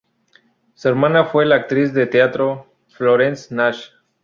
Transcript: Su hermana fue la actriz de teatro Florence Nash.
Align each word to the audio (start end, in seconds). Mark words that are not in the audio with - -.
Su 0.73 0.87
hermana 0.89 1.25
fue 1.25 1.45
la 1.45 1.57
actriz 1.57 1.93
de 1.93 2.07
teatro 2.07 2.65
Florence 2.87 3.53
Nash. 3.53 3.83